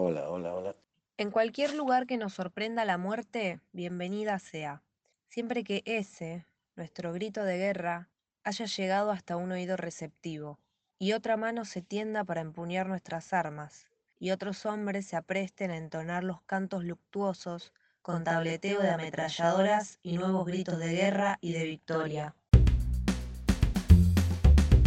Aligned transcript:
Hola, 0.00 0.30
hola, 0.30 0.54
hola. 0.54 0.76
En 1.16 1.32
cualquier 1.32 1.74
lugar 1.74 2.06
que 2.06 2.18
nos 2.18 2.34
sorprenda 2.34 2.84
la 2.84 2.98
muerte, 2.98 3.58
bienvenida 3.72 4.38
sea, 4.38 4.80
siempre 5.28 5.64
que 5.64 5.82
ese, 5.86 6.46
nuestro 6.76 7.12
grito 7.12 7.42
de 7.42 7.58
guerra, 7.58 8.08
haya 8.44 8.66
llegado 8.66 9.10
hasta 9.10 9.36
un 9.36 9.50
oído 9.50 9.76
receptivo, 9.76 10.60
y 11.00 11.14
otra 11.14 11.36
mano 11.36 11.64
se 11.64 11.82
tienda 11.82 12.22
para 12.22 12.42
empuñar 12.42 12.86
nuestras 12.86 13.32
armas, 13.32 13.88
y 14.20 14.30
otros 14.30 14.66
hombres 14.66 15.04
se 15.04 15.16
apresten 15.16 15.72
a 15.72 15.76
entonar 15.76 16.22
los 16.22 16.42
cantos 16.42 16.84
luctuosos 16.84 17.72
con 18.00 18.22
tableteo 18.22 18.80
de 18.80 18.90
ametralladoras 18.90 19.98
y 20.04 20.16
nuevos 20.16 20.46
gritos 20.46 20.78
de 20.78 20.92
guerra 20.92 21.38
y 21.40 21.54
de 21.54 21.64
victoria. 21.64 22.36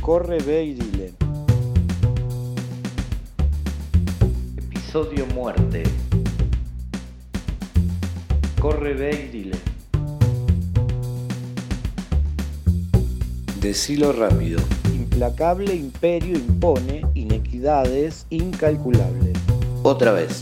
Corre, 0.02 0.38
ve 0.38 0.64
y 0.64 0.74
dile. 0.76 1.21
Episodio 4.94 5.26
Muerte. 5.28 5.84
Corre, 8.60 8.94
ve 8.94 9.26
y 9.26 9.32
dile. 9.32 9.58
Decilo 13.62 14.12
rápido. 14.12 14.60
Implacable 14.94 15.74
imperio 15.74 16.38
impone 16.38 17.06
inequidades 17.14 18.26
incalculables. 18.32 19.38
Otra 19.84 20.12
vez. 20.12 20.42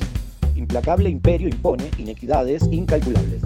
Implacable 0.55 1.11
imperio 1.11 1.47
impone 1.47 1.91
inequidades 1.99 2.63
incalculables. 2.71 3.43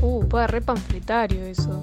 Uh, 0.00 0.24
puede 0.28 0.46
re 0.46 0.60
panfletario 0.60 1.42
eso. 1.46 1.82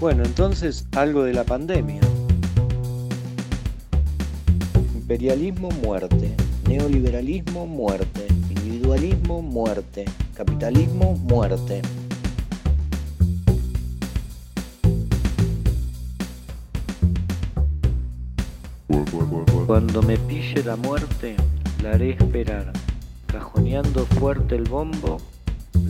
Bueno, 0.00 0.24
entonces 0.24 0.86
algo 0.96 1.22
de 1.24 1.34
la 1.34 1.44
pandemia. 1.44 2.00
Imperialismo, 5.12 5.68
muerte. 5.82 6.34
Neoliberalismo, 6.66 7.66
muerte. 7.66 8.26
Individualismo, 8.48 9.42
muerte. 9.42 10.06
Capitalismo, 10.34 11.16
muerte. 11.16 11.82
Cuando 19.66 20.00
me 20.00 20.16
pille 20.16 20.64
la 20.64 20.76
muerte, 20.76 21.36
la 21.82 21.90
haré 21.90 22.12
esperar. 22.12 22.72
Cajoneando 23.26 24.06
fuerte 24.06 24.56
el 24.56 24.64
bombo, 24.64 25.20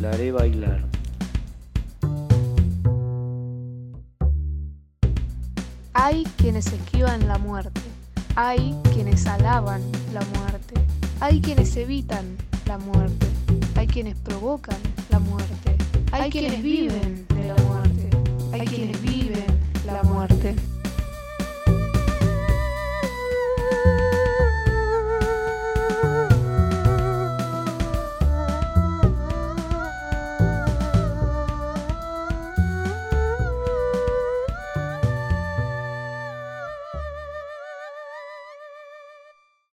la 0.00 0.10
haré 0.10 0.32
bailar. 0.32 0.84
Hay 5.92 6.25
quienes 6.36 6.66
esquivan 6.72 7.28
la 7.28 7.38
muerte. 7.38 7.91
Hay 8.34 8.75
quienes 8.94 9.27
alaban 9.27 9.83
la 10.14 10.22
muerte. 10.38 10.75
Hay 11.20 11.41
quienes 11.41 11.77
evitan 11.77 12.36
la 12.66 12.78
muerte. 12.78 13.27
Hay 13.77 13.86
quienes 13.86 14.16
provocan 14.16 14.78
la 15.11 15.19
muerte. 15.19 15.77
Hay 16.12 16.30
quienes 16.30 16.62
viven 16.62 17.27
de 17.28 17.48
la 17.48 17.52